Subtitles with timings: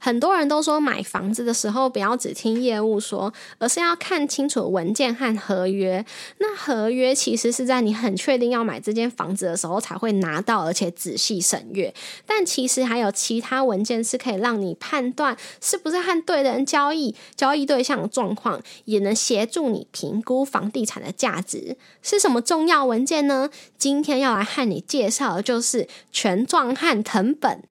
[0.00, 6.04] 很多人都说买房子的时候不要只听业务说，而是要看清楚文件和合约。
[6.38, 11.94] 那合约其实是在你很确定要买这间房子的时候才会拿到，而且仔细审阅。
[12.26, 21.76] 但其实还有其他文件是可以让你判断是不是和对的人交易，交易对象的状况，也能协助你评估房地产的价值。
[22.02, 23.50] 是什么重要文件呢？
[23.76, 27.69] 今天要来和你介绍的就是权状和藤本。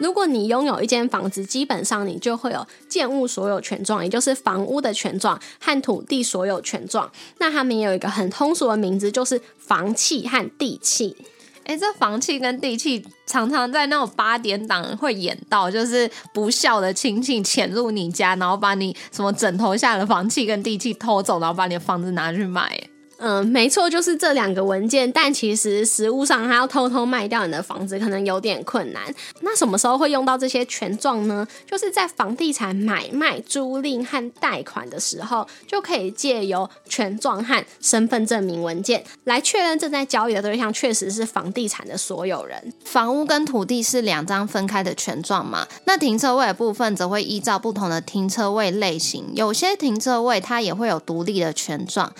[0.00, 7.10] 如果你拥有一间房子，基本上你就会有建物所有权状，也就是房屋的权状和土地所有权状。
[7.38, 11.16] 那他们也有一个很通俗的名字，就是房契和地契。
[11.64, 22.93] 哎，这房契跟地契常常在那种八点档会演到，就是不孝的亲戚潜入你家，然后把你什么枕头下的房契跟地契偷走，然后把你的房子拿去卖。
[23.26, 25.10] 嗯，没错，就是这两个文件。
[25.10, 29.02] 但其实实物上，他要偷偷卖掉你的房子，可能有点困难。
[29.40, 31.48] 那什么时候会用到这些权状呢？
[31.66, 42.74] 就是在房地产买卖、租赁和贷款的时候，就可以借由权状和身份证明文件来确认正在交易的对象确实是房地产的所有人。
[42.84, 45.66] 房屋跟土地是两张分开的权状嘛？
[45.86, 52.12] 那停车位的部分则会依照不同的停车位类型，有些停车位它也会有独立的权状。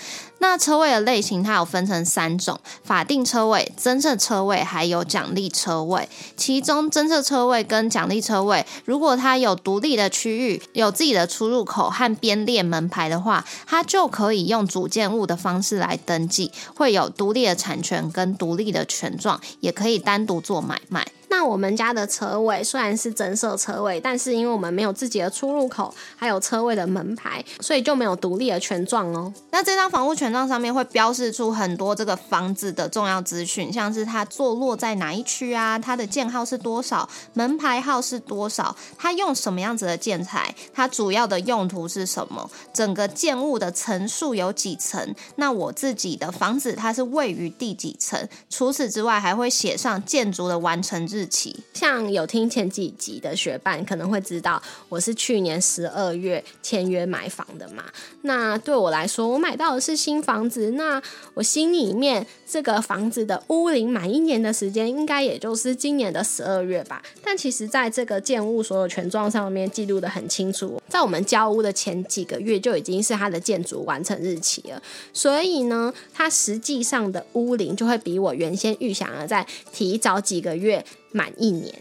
[0.47, 6.09] 那车位的类型，它有分成三种：法定车位、增设车位，还有奖励车位。
[6.36, 21.05] 其中，增设车位跟奖励车位，如果它有独立的区域、有自己的出入口和编列门牌的话，它就可以用主建物的方式来登记，会有独立的产权跟独立的权状，也可以单独做买卖。
[21.36, 29.34] 那我们家的车位虽然是增设车位，但是因为我们没有自己的出入口，还有车位的门牌，所以就没有独立的权状哦。
[29.50, 48.28] 那这张房屋权状上面会标示出很多这个房子的重要资讯，像是它坐落在哪一区啊，它的建号是多少，门牌号是多少，它用什么样子的建材，它主要的用途是什么，整个建物的层数有几层，那我自己的房子它是位于第几层。
[48.48, 51.23] 除此之外，还会写上建筑的完成日。
[51.27, 57.85] 期像有听前几集的学伴可能会知道，我是去年十二月签约买房的嘛。
[58.23, 61.02] 那对我来说，我买到的是新房子，那
[61.35, 67.02] 我心里面这个房子的屋龄满一年的时间，应该也就是今年的十二月吧。
[67.23, 74.83] 但其实在这个建物所有权状上面记录的很清楚，在我们交屋的前几个月就已经是它的建筑完成日期了。
[75.12, 80.85] 所以呢，它实际上的屋龄就会比我原先预想的再提早几个月。
[81.14, 81.73] 满一年，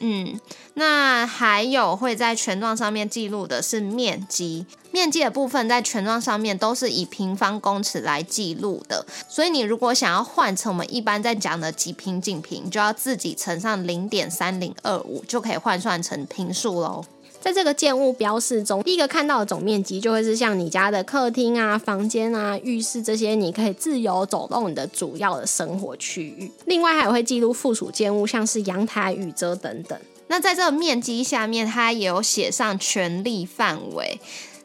[0.00, 0.40] 嗯，
[0.74, 17.04] 那还有会在权状上面记录的是面积，面积的部分在权状上面都是以平方公尺来记录的，所以你如果想要换成我们一般在讲的几平几平，就要自己乘上零点三零二五，就可以换算成平数喽。
[17.42, 26.48] 在这个建物标示中，第一个看到的总面积就会是像你家的客厅啊、房间啊、浴室这些，你可以自由走动你的主要的生活区域。
[26.66, 29.98] 另外还会记录附属建物，像是阳台、雨遮等等。
[30.28, 34.20] 那在这个面积下面，它也有写上权利范围。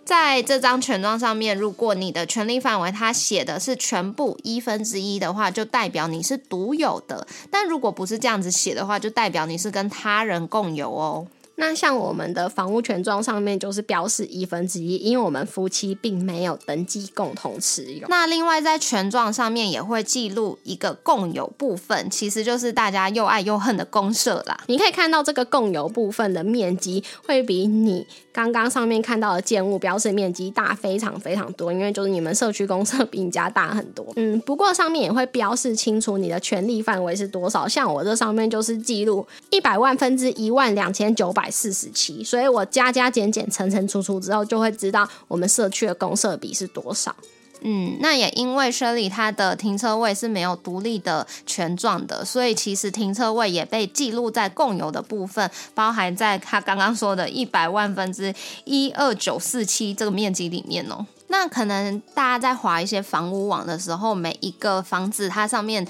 [0.06, 11.28] 在这张权状上面，如果你的权利范围它写的是全部一分之一的话，就代表你是独有的；但如果不是这样子写的话，就代表你是跟他人共有哦。
[11.60, 18.08] 那像我们的房屋权状上面就是标示一分之一，因为我们夫妻并没有登记共同持有。
[18.10, 24.56] 那另外在权状上面也会记录一个共有部分，其实就是大家又爱又恨的公社啦。
[24.68, 34.06] 你可以看到这个共有部分的面积会比你刚刚上面看到的建物标示面积大非常非常多，因为就是你们社区公社比你家大很多。
[34.16, 41.47] 嗯，不过上面也会标示清楚你的权利范围是多少，像我这上面就是记录一百万分之一万两千九百。
[41.50, 47.16] 四十七，所以我加加减减乘乘除除之后，就会知道我们社区的公社比是多少。
[47.62, 58.32] 嗯，那也因为 Shirley 它的停车位是没有独立的权状的，所以其实停车位也被记录在共有的部分，包含在他刚刚说的一百万分之
[58.66, 61.04] 一二九四七这个面积里面哦。
[61.30, 65.86] 那可能大家在划一些房屋网的时候，每一个房子它上面。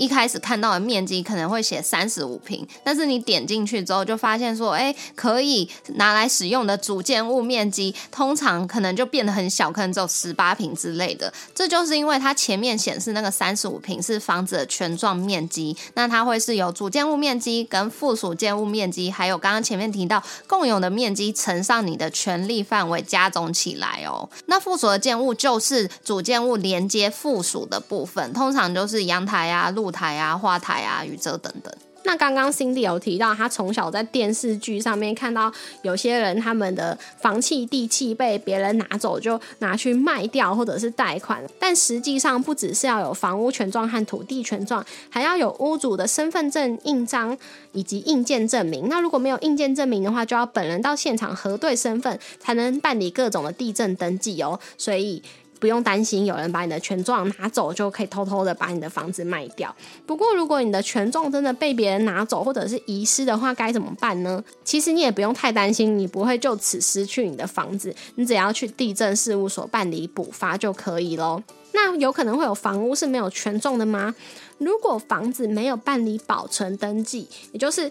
[0.00, 11.30] 一开始看到的面积可能会写三十五平，但是你点进去之后就发现说，哎，可以拿来使用的主建物面积通常可能就变得很小，可能只有十八平之类的。
[11.54, 24.26] 这就是因为它前面显示那个三十五平是房子的全幢面积，那它会是由主建物面积跟附属建物面积，还有刚刚前面提到共有的面积乘上你的权利范围加总起来哦。
[24.46, 31.72] 那附属的建物就是主建物连接附属的部分，通常就是阳台啊、露台啊、花台啊、宇宙等等。
[32.02, 35.52] 那刚刚 Cindy 有提到，他从小在电视剧上面看到
[35.82, 41.44] 有些人他们的房契地契被别人拿走，就拿去卖掉或者是贷款。
[41.58, 47.36] 但实际上不只是要有房屋权状和土地权状，还要有屋主的身份证印章
[47.72, 48.88] 以及印件证明。
[48.88, 54.58] 那如果没有印件证明的话，就要本人到现场核对身份，才能办理各种的地震登记哦。
[54.78, 55.22] 所以。
[55.60, 59.72] 不用担心有人把你的权状拿走，就可以偷偷的把你的房子卖掉。
[60.06, 64.42] 不过，如果你的权状真的被别人拿走或者是遗失的话，该怎么办呢？
[64.64, 71.42] 其实你也不用太担心，你不会就此失去你的房子，你只要去地震事务所办理补发就可以喽。
[71.72, 74.14] 那有可能会有房屋是没有权状的吗？
[74.58, 77.90] 如果房子没有办理保存登记，也就是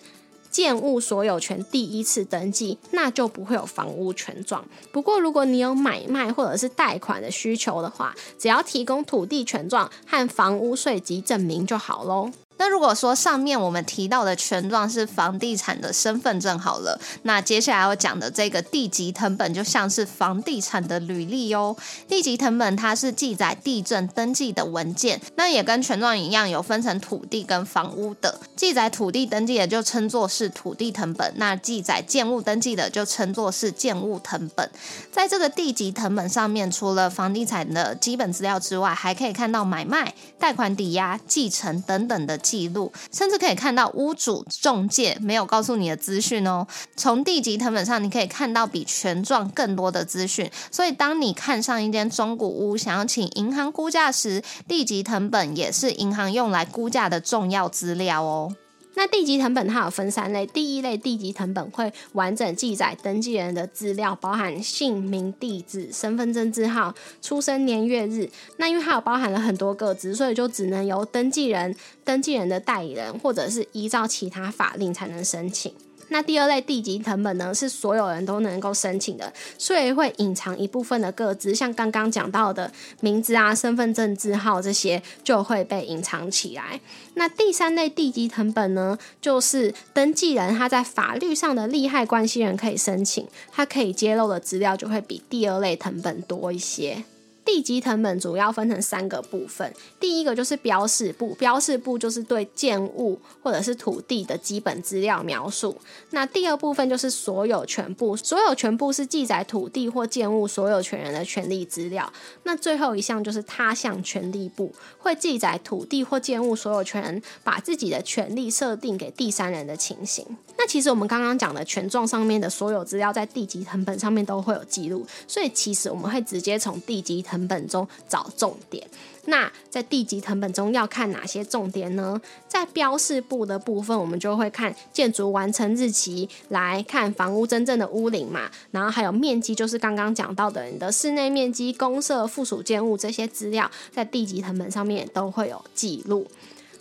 [0.50, 4.66] 建物所有权第一次登记，那就不会有房屋权状。
[4.92, 12.32] 不过，如果你有买卖或者是贷款的需求的话，只要提供土地权状和房屋税籍证明就好喽。
[12.60, 21.74] 那如果说上面我们提到的权状是房地产的身份证好了，那接下来要讲的这个地籍藤本就像是房地产的履历哦。
[22.10, 28.38] 地籍藤本它是记载地震登记的文件，那也跟权状一样，有分成土地跟房屋的。
[28.58, 34.70] 记载土地登记的就称作是土地藤本，那记载建物登记的就称作是建物藤本。
[35.10, 42.38] 在这个地籍藤本上面，除了房地产的基本资料之外，还可以看到买卖、贷款、抵押、继承等等的。
[42.50, 46.66] 记录，甚至可以看到屋主中介没有告诉你的资讯哦。
[46.96, 50.50] 从地籍成本上，你可以看到比权状更多的资讯。
[50.72, 58.56] 所以，当你看上一间中古屋，想要请银行估价时，地籍成本也是银行用来估价的重要资料哦。
[59.00, 68.30] 那地籍成本它有分三类，第一类地籍成本会完整记载登记人的资料，包含姓名、地址、身份证字号、出生年月日。
[68.58, 71.74] 那因为它有包含了很多个资，所以就只能由登记人、
[72.04, 75.74] 登记人的代理人，或者是依照其他法令才能申请。
[76.10, 86.80] 那第二类地籍成本呢，是所有人都能够申请的，所以会隐藏一部分的个资，像刚刚讲到的名字啊、身份证字号这些就会被隐藏起来。
[87.14, 97.04] 那第三类地籍成本呢，就是登记人他在法律上的利害关系人可以申请，他可以揭露的资料就会比第二类成本多一些。
[97.50, 105.76] 地籍成本主要分成三个部分，第一个就是标示部，标示部就是对建物或者是土地的基本资料描述。
[106.12, 112.14] 那第二部分就是所有权部，所有权部是记载土地或建物所有权人的权利资料。
[112.44, 120.24] 那最后一项就是他项权利部，会记载土地或建物所有权人把自己的权利设定给第三人的情形。
[120.56, 128.86] 那其实我们刚刚讲的权状上面的所有资料，在地籍成本上面都会有记录，所以其实我们会直接从地籍成本中找重点。
[129.26, 132.20] 那在地级成本中要看哪些重点呢？
[132.48, 146.26] 在标示部的部分，我们就会看建筑完成日期，来看房屋真正的屋龄嘛，然后还有面积，就是刚刚讲到的你的室内面积、公设、附属建物这些资料，在地级成本上面都会有记录。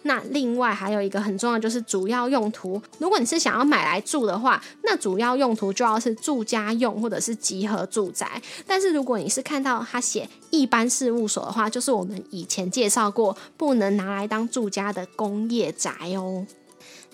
[0.08, 2.80] 那另外还有一个很重要，就是主要用途。
[2.96, 8.40] 如果你是想要买来住的话，那主要用途就要是住家用或者是集合住宅。
[8.66, 16.46] 但是如果你是看到他写一般事务所的话，就是我们以前介绍过，不能拿来当住家的工业宅哦。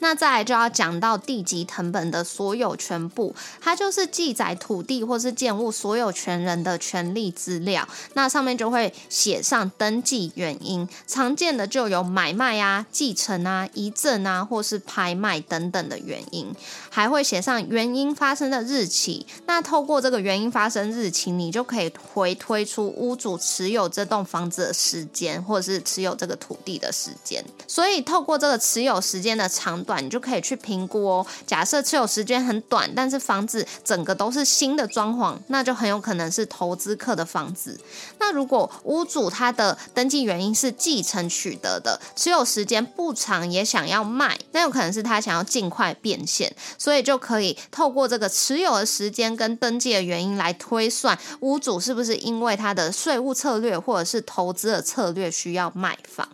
[0.01, 7.89] 那再来就要讲到地籍藤本的所有权簿，它就是记载土地或是建物所有权人的权利资料。
[8.15, 16.55] 那上面就会写上登记原因，常见的就有买卖啊、继承啊、遗赠啊，或是拍卖等等的原因，
[16.95, 19.27] 还会写上原因发生的日期。
[19.47, 27.45] 那透过这个原因发生日期，你就可以回推出屋主持有这栋房子的时间，或者是持有这个土地的时间。
[27.69, 29.85] 所以透过这个持有时间的长。
[29.85, 31.27] 短你就可以去评估哦。
[31.47, 37.79] 假设持有时间很短，但是房子整个都是新的装潢，那就很有可能是投资客的房子。
[38.19, 56.29] 那如果屋主他的登记原因是继承取得的，持有时间不长也想要卖，那有可能是他想要尽快变现，所以就可以透过这个持有的时间跟登记的原因来推算屋主是不是因为他的税务策略或者是投资的策略需要卖房。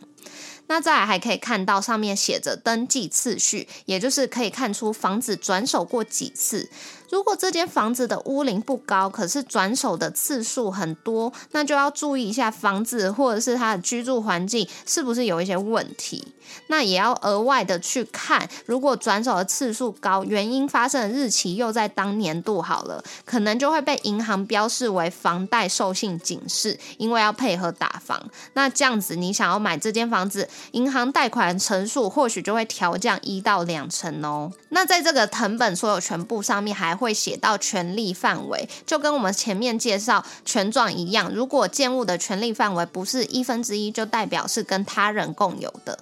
[0.66, 6.68] 那再还可以看到上面写着登记次序，也就是可以看出房子转手过几次。
[7.10, 16.26] 如果这间房子的屋龄不高，可是转手的次数很多，那就要注意一下房子或者是它的居住环境是不是有一些问题。
[16.66, 28.20] 那也要额外的去看，如果转手的次数高，原因发生的日期又在当年度好了，可能就会被银行标示为房贷授信警示，因为要配合打房。
[28.54, 34.50] 那这样子，你想要买这间房子，银行贷款成数或许就会调降一到两成哦。
[34.70, 45.98] 那在这个藤本所有权部上面还会写到权利范围，就跟我们前面介绍权状一样，如果建物的权利范围不是一分之一，就代表是跟他人共有的。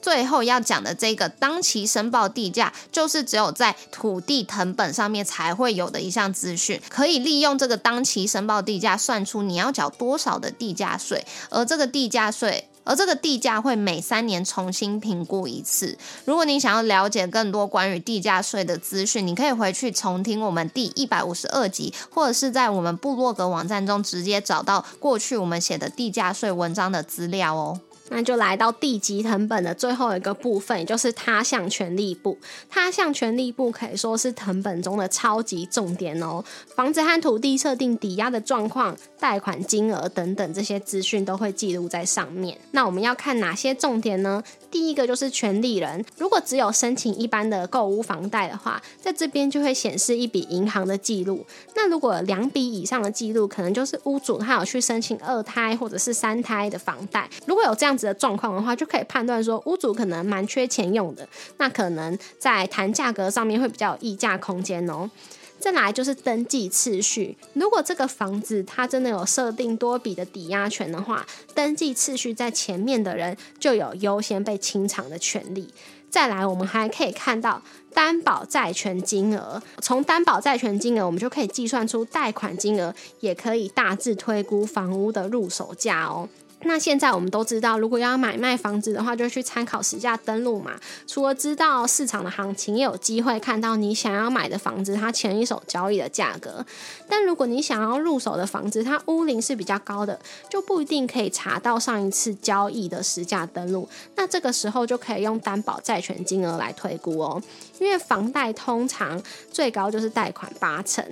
[0.00, 15.96] 最后要讲的这个当期申报地价，就是只有在土地藤本上面才会有的一项资讯，可以利用这个当期申报地价算出你要缴多少的地价税，而这个地价税，而这个地价会每三年重新评估一次。
[16.24, 27.80] 如果你想要了解更多关于地价税的资讯，你可以回去重听我们第一百五十二集，或者是在我们部落格网站中直接找到过去我们写的地价税文章的资料哦。
[28.14, 32.36] 那就来到地级藤本的最后一个部分，也就是他项权利部。
[32.68, 36.44] 他项权利部可以说是藤本中的超级重点哦。
[36.76, 42.58] 房子和土地设定抵押的状况、贷款金额等等这些资讯都会记录在上面。
[42.72, 44.42] 那我们要看哪些重点呢？
[44.70, 51.46] 第一个就是权利人，如果只有申请一般的购屋房贷的话，在这边就会显示一笔银行的记录。
[51.74, 57.28] 那如果两笔以上的记录，可能就是屋主他有去申请二胎或者是三胎的房贷。
[57.46, 61.28] 如果有这样的状况的话，就可以判断说屋主可能蛮缺钱用的，
[61.58, 65.10] 那可能在谈价格上面会比较有议价空间哦。
[65.58, 75.72] 再来就是登记次序，如果这个房子它真的有设定多笔的抵押权的话，登记次序在前面的人就有优先被清偿的权利。
[76.10, 77.62] 再来，我们还可以看到
[77.94, 86.28] 担保债权金额，从担保债权金额，我们就可以计算出贷款金额，也可以大致推估房屋的入手价哦。
[86.64, 90.72] 那现在我们都知道，如果要买卖房子的话，就去参考实价登录嘛。
[91.06, 96.64] 除了知道市场的行情，也有机会看到你想要买的房子它前一手交易的价格。
[97.08, 103.88] 但如果你想要入手的房子，它屋龄是比较高的，就不一定可以查到上一次交易的实价登录。
[104.16, 107.42] 那这个时候就可以用担保债权金额来推估哦。
[107.78, 111.04] 因为房贷通常最高就是贷款八成，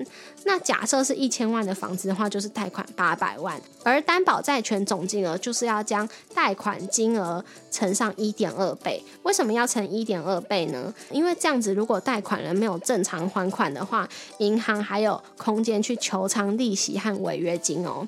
[0.44, 9.02] 那假设是一千万的房子的话，就是贷款八百万，而担保债权总金额就是要将贷款金额乘上一点二倍。
[9.24, 10.94] 为什么要乘一点二倍呢？
[11.10, 18.06] 因为这样子，如果贷款人没有正常还款的话，银行还有空间去求偿利息和违约金哦。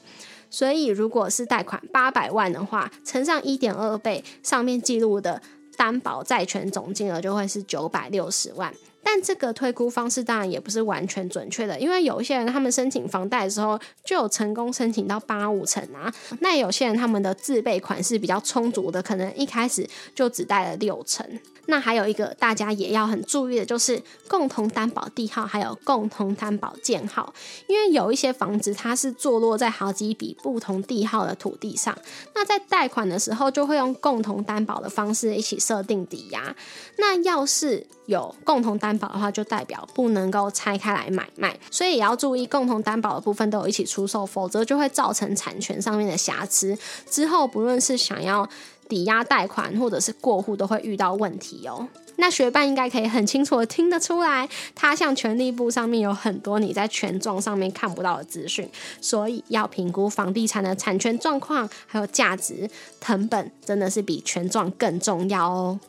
[0.50, 5.40] 所以，如果是贷款八百万的话，乘上一点二倍，上面记录的。
[5.74, 8.72] 担保债权总金额就会是九百六十万，
[9.04, 21.26] 但这个推估方式当然也不是完全准确的，因为有一些人他们申请房贷的时候就有成功申请到八五成啊，那有些人他们的自备款是比较充足的，可能一开始就只贷了六成。
[21.66, 27.32] 那还有一个大家也要很注意的，就是共同担保地号还有共同担保建号，
[27.68, 31.96] 因为有一些房子它是坐落在好几笔不同地号的土地上，
[32.34, 36.54] 那在贷款的时候就会用共同担保的方式一起设定抵押。
[36.98, 46.76] 那要是有共同担保的话，就代表不能够拆开来买卖，所以也要注意共同担保的部分都有一起出售，否则就会造成产权上面的瑕疵。
[47.08, 48.48] 之后不论是想要
[48.88, 51.86] 抵押贷款或者是过户都会遇到问题哦。
[52.16, 58.68] 那学伴应该可以很清楚的听得出来，他向权利部上面有很多你在权状上面看不到的资讯，
[59.00, 62.68] 所以要评估房地产的产权状况还有价值，
[63.00, 65.80] 成本真的是比权状更重要哦。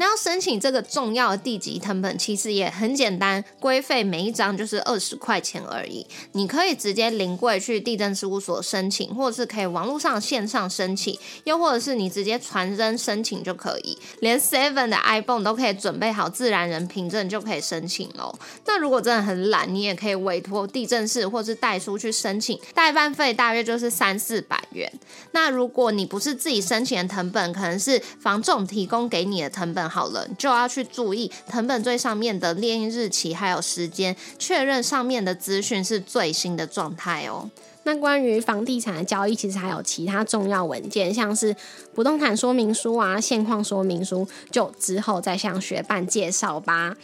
[0.00, 6.06] 那要申请这个重要的地级成本，其实也很简单，规费每一张就是二十块钱而已。
[6.32, 13.98] 你可以直接临柜去地震事务所申请，或者是可以网络上线上申请，又或者是你直接传真申请就可以。
[14.20, 18.32] 连 Seven 的 iPhone 都可以准备好自然人凭证就可以申请喽。
[18.66, 24.88] 那如果真的很懒，你也可以委托地震室或是代书去申请，代办费大约就是三四百元。
[25.32, 29.87] 那如果你不是自己申请的成本，可能是房仲提供给你的成本。
[29.88, 37.50] 好了，就要去注意藤本最上面的列印日期还有时间，确认上面的资讯是最新的状态哦。
[37.84, 41.56] 那关于房地产的交易，其实还有其他重要文件，像是
[41.94, 46.94] 不动产说明书啊、现况说明书，就之后再向学伴介绍吧。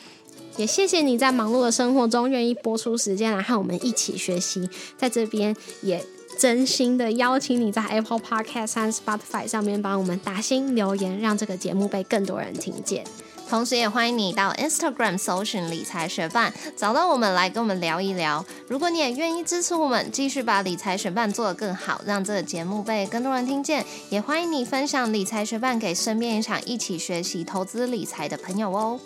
[0.56, 6.04] 也谢谢你在忙碌的生活中愿意播出时间来和我们一起学习，在这边也。
[6.38, 13.04] 真心的邀请你在 Apple Podcast 和 Spotify 上面帮我们打新留言，让这个节目被更多人听见。
[13.48, 18.44] 同时，也欢迎你到 Instagram 搜寻理财学伴，找到我们来跟我们聊一聊。
[18.68, 28.98] 如果你也愿意支持我们，继续把理财学伴做得更好，让这个节目被更多人听见，也欢迎你分享理财学伴给身边也想一起学习投资理财的朋友哦。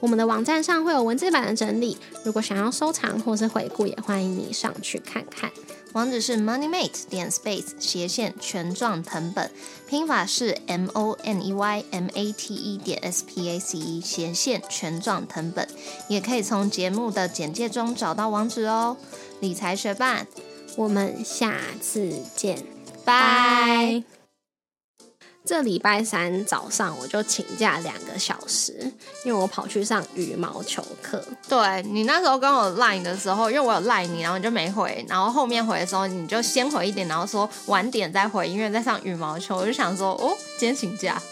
[0.00, 5.50] 我们的网站上会有文字版的整理，如果想要收藏或是回顾，也欢迎你上去看看。
[5.92, 9.50] 网址是 moneymate 点 space 斜线权状藤本，
[9.88, 14.00] 拼法是 m o n e y m a t e 点 s p a c e
[14.00, 15.66] 斜线权状藤本，
[16.08, 18.96] 也可以从节目的简介中找到网址哦。
[19.40, 20.26] 理财学伴，
[20.76, 22.62] 我们下次见，
[23.04, 24.15] 拜。
[25.46, 28.72] 这礼拜三早上我就请假两个小时，
[29.24, 31.24] 因为我跑去上羽毛球课。
[31.48, 39.56] 对你那时候跟我赖的时候，因为我有赖你，然后你就没回，然后后面回的时候你就先回一点，然后说晚点再回，因为在上羽毛球。
[39.56, 41.22] 我就想说，哦，今天请假。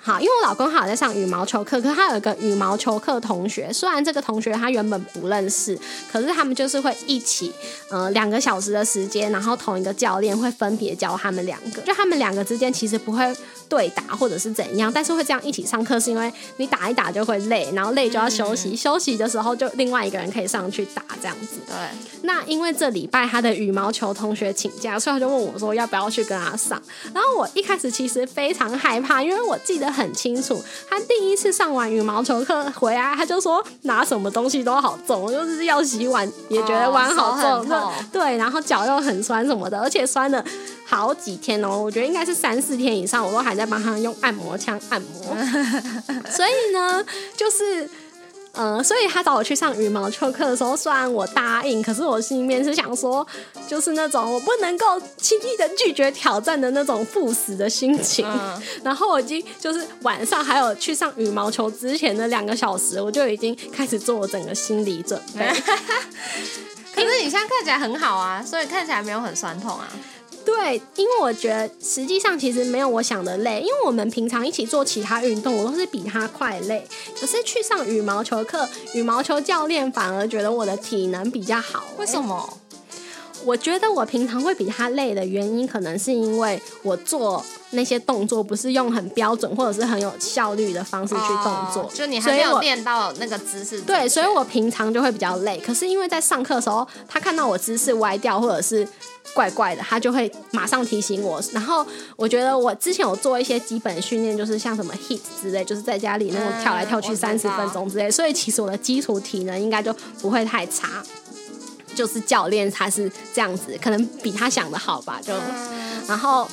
[0.00, 5.78] 好，因为我老公好在上羽毛球课，可是他有一个羽毛球课同学，虽然这个同学他原本不认识，
[6.10, 7.52] 可是他们就是会一起，
[7.88, 13.32] 呃，两个小时的时间，然后同一个教练会分别教他们两个，就他们两个之间其实不会
[13.68, 21.60] 对打或者是怎样，但是会这样一起上课，是因为你打一打就会累，然后累就要休息，休息的时候就另外一个人可以上去打这样子。
[21.66, 26.82] 对，那因为这礼拜他的羽毛球同学请假，所以他就问我说要不要去跟他上，
[27.14, 29.92] 然后我一开始其实非常害怕，因为我记得。
[29.92, 40.42] 很清楚，他第一次上完羽毛球课回来，他就说拿什么东西都好重，就是要洗碗也觉得碗好重，对，然后脚又很酸什么的，而且酸了
[40.86, 45.36] 好几天哦，我觉得应该是三四天以上，我都还在帮他用按摩枪按摩，
[46.32, 47.04] 所以呢，
[47.36, 47.86] 就是。
[48.54, 53.26] 嗯，所以他找我去上羽毛球课的时候，虽然我答应，可是我心里面是想说，
[53.66, 58.26] 就是那种我不能够轻易的拒绝挑战的那种赴死的心情。
[58.84, 65.48] 然后我已经就是晚上还有去上羽毛球之前的两个小时，我就已经开始做整个心理准备。
[66.94, 69.88] 可是你现在看起来很好啊，所以看起来没有很酸痛啊。
[70.44, 76.86] 对，因为我觉得实际上其实没有我想的累，因为我们平常一起做其他运动，我都是比他快累。
[77.18, 81.84] 可是去上羽毛球课，羽毛球教练反而觉得我的体能比较好。
[81.98, 82.58] 为什么？
[83.44, 93.80] 我觉得我平常会比他累的原因，可能是因为我做那些动作不是用很标准或者是很有效率的方式去动作，就你还没有练到那个姿势。
[93.80, 95.58] 对，所以我平常就会比较累。
[95.58, 98.86] 可是因为在上课的时候，他看到我姿势歪掉或者是。
[99.34, 101.40] 怪怪的，他就会马上提醒我。
[101.52, 111.02] 然后我觉得我之前有做一些基本训练，就是像什么 hit 之类，就是在家里那种跳来跳去三十分钟之类，所以其实我的基础体能应该就不会太差。
[111.94, 115.20] 就是教练他是这样子，可能比他想的好吧。
[115.22, 115.32] 就
[116.08, 116.48] 然后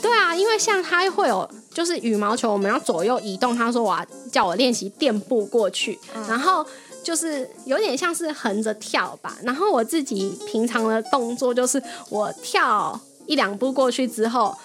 [0.00, 6.66] 对啊，因为像他会有就是羽毛球，我们要左右移动，他说我要叫我练习垫步过去，然后。
[7.04, 14.56] 就是有点像是横着跳吧，然后我自己平常的动作就是我跳一两步过去之后，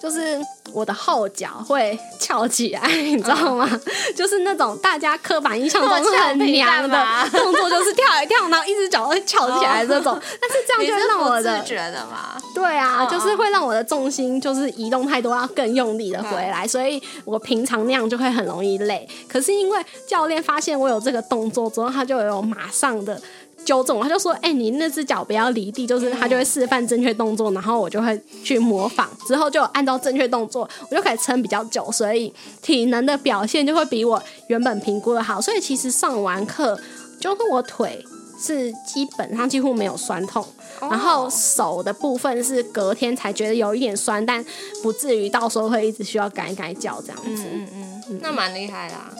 [0.00, 0.38] 就是。
[0.74, 3.66] 我的后脚会翘起来，你知道吗？
[4.14, 10.20] 就是那种大家刻板印象中很娘的 动作，就是跳一跳，然后一只脚会翘起来这种。
[10.38, 19.08] 但是这样就让我的觉得嘛，对啊，就是会让我的重心就是移动太多，要更用力的回来，所以我平常那样就会很容易累。
[19.26, 23.18] 可是因为教练发现我有这个动作之后，他就有马上的。
[23.64, 35.40] 纠正我，他就说：“哎，你那只脚不要离地，就是他就会示范正确动作，然后我就会去模仿，之后就按照正确动作，我就可以撑比较久，所以体能的表现就会比我原本评估的好。
[35.40, 36.78] 所以其实上完课，
[37.20, 38.02] 就是我腿
[38.40, 40.46] 是基本上几乎没有酸痛，
[40.80, 44.42] 然后手的部分是隔天才觉得有一点酸，但
[44.82, 47.44] 不至于到时候会一直需要改改脚这样子。
[47.52, 49.12] 嗯嗯嗯，那蛮厉害啦。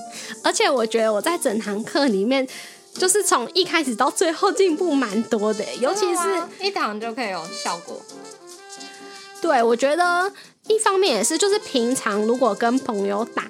[0.43, 2.49] 而且我觉得我在整堂课里面。”
[2.99, 8.03] 就是从一开始到最后进步蛮多的，尤其是一堂就可以有效果。
[9.41, 10.31] 对，我觉得
[10.67, 13.45] 一方面也是，就是平常如果跟朋友打，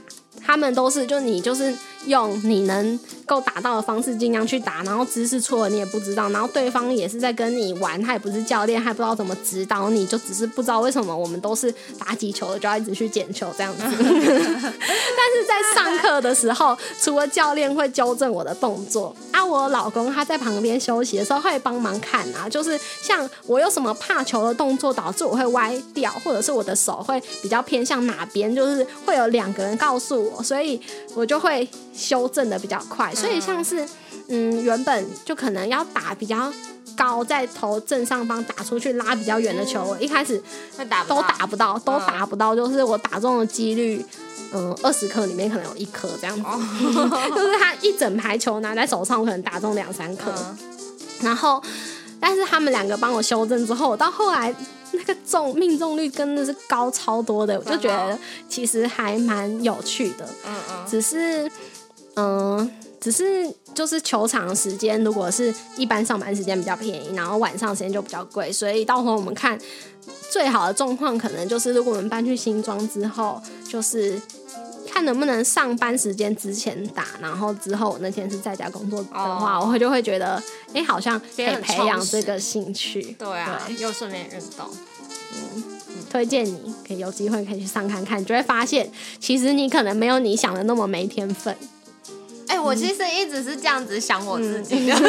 [0.45, 1.75] 他们都是就你就是
[2.09, 2.99] 用你能。
[3.29, 13.83] 够打到的方式尽量去打，然后姿势错了你也不知道，然后对方也是在跟你玩，他也不是教练，他也不知道怎么指导你，就只是不知道为什么我们都是打几球的就要一直去捡球这样子。
[13.85, 30.81] 但是在上课的时候，除了教练会纠正我的动作，啊，我老公他在旁边休息的时候会帮忙看啊，就是像我有什么怕球的动作导致我会歪掉，或者是我的手会比较偏向哪边，就是会有两个人告诉我，所以
[31.15, 31.69] 我就会
[31.99, 33.13] 修正的比较快。
[33.15, 33.87] 所以像是，
[34.29, 36.53] 嗯，原本就可能要打比较
[36.97, 40.41] 高在头正上方打出去拉比较远的球，我一开始
[40.79, 44.05] 都打不到，都打不到，就是我打中的几率。
[44.51, 46.43] 嗯，二十颗里面可能有一颗这样子，
[47.29, 50.33] 就是他一整排球拿在手上，我可能打中两三颗。
[51.21, 51.63] 然后，
[52.19, 54.55] 但是他们两个帮我修正之后，到后来
[54.93, 60.27] 那个中命中率真的是高超多的，我就觉得其实还蛮有趣的。
[60.47, 61.51] 嗯嗯，只是
[62.19, 69.59] 嗯，只是就是球场时间，如果是一般上班时间比较便宜，然后晚上时间就比较贵，所以到时候我们看
[70.31, 74.21] 最好的状况，可能就是如果我们搬去新庄之后，就是。
[74.91, 83.15] 看能不能上班时间之前打，然后之后我那天是在家工作的话，我就会觉得，哎，好像可以培养这个兴趣。
[83.19, 84.67] 对啊，又顺便运动。
[85.37, 85.63] 嗯，
[86.11, 91.55] 推荐你可以有机会可以去上看看，就会发现其实你可能没有你想的那么没天分。
[92.49, 94.95] 哎，我其实一直是这样子想我自己的。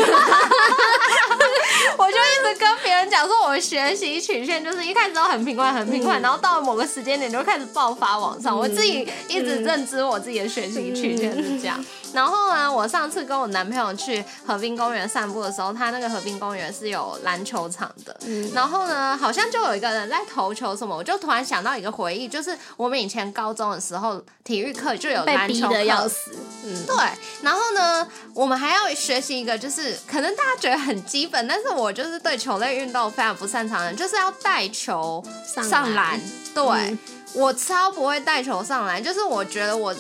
[1.98, 8.58] 我就一直跟别人讲说，我学习曲线就是一开始都很平缓，很平快，然后到了某个时间点就开始爆发往上。
[8.58, 11.84] 我自己一直认知我自己的学习曲线是这样。
[12.14, 18.18] 然后呢，我上次跟我男朋友去河滨公园散步的时候，他那个河滨公园是有篮球场的。
[18.54, 26.36] 然后呢，好像就有一个人在投球什么，我就突然想到一个回忆，就是我们以前高中的时候，体育课就有篮球的要死。
[26.64, 26.96] 嗯，对。
[27.42, 36.20] 然后呢，我们还要学习一个，就是可能大家觉得很基本，但是我就是对球类运动非常不擅长的，就是要带球上篮。
[36.54, 36.98] 对，
[37.34, 39.94] 我超不会带球上篮，就是我觉得我。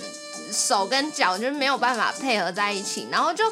[0.51, 3.43] 手跟脚就没有办法配合在一起，然后就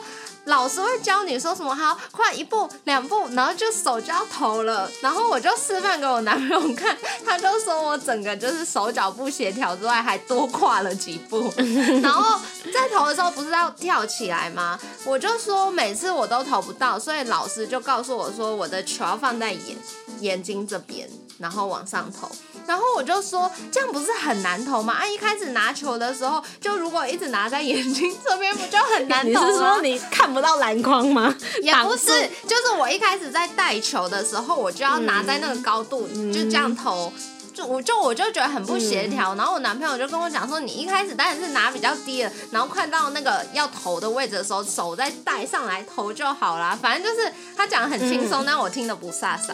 [0.45, 11.53] 老师会教你说什么好快一步两步，然后就手就要投了，然后我就示范给我男朋友看，他就说我整个就是手脚不协调之外，还多跨了几步，
[12.01, 12.39] 然后
[12.73, 14.79] 在投的时候不是要跳起来吗？
[15.03, 19.77] 我就说每次我都投不到，所以老师就告诉我说我的球要放在眼
[20.21, 22.29] 眼睛这边，然后往上投。
[22.65, 24.93] 然后我就说，这样不是很难投吗？
[24.93, 29.25] 啊，一开始拿球的时候，就如果一直拿在眼睛这边，不就很难？
[29.27, 31.33] 你是说你看不到篮筐吗？
[31.61, 32.07] 也不是，
[32.45, 37.13] 就是我一开始在带球的时候，我就要拿在那个高度，就这样投，
[37.53, 39.33] 就我就我就觉得很不协调。
[39.35, 46.77] 然后我男朋友就跟我讲说，你一开始当然是拿比较低的，然后快到那个要投的位置的时候，手再带上来投就好啦。
[46.81, 49.53] 反正就是他讲的很轻松，但我听的不飒飒。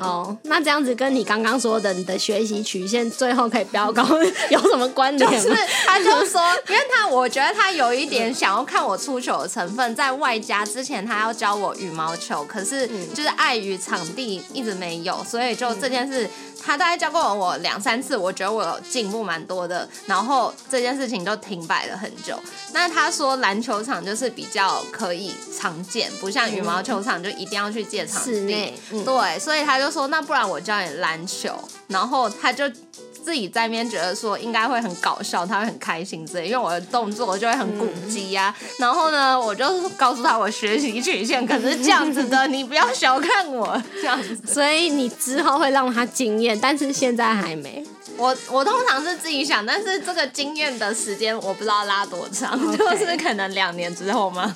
[0.00, 4.02] 哦，那这样子跟你刚刚说的你的学习曲线最后可以飙高
[4.50, 5.30] 有什么关联？
[5.30, 5.56] 就是
[5.86, 16.28] 他就说，因为他我觉得他有一点想要看我出球的成分，在外加之前他要教我羽毛球，可是就是碍于场地一直没有，所以就这件事。
[16.64, 22.38] 他大概教过我两三次，我觉得我有进步蛮多的，然后这件事情就停摆了很久。
[22.72, 28.72] 那他说篮球场就是比较可以常见，不像羽毛球场就一定要去借场地。
[29.04, 31.52] 对，所以他就说，那不然我教你篮球，
[31.88, 32.64] 然后他就。
[33.24, 38.52] 自己在面觉得说应该会很搞笑，他会很开心之类，因为我的动作就会很古迹呀。
[38.80, 44.36] 然后呢，我就告诉他我学习曲线可是这样子的，你不要小看我 这样子。
[44.52, 47.86] 所以你之后会让他惊艳，但是现在还没。
[48.16, 54.52] 我我通常是自己想，但是这个经验的时间我不知道拉多长， 就是可能两年之后吗？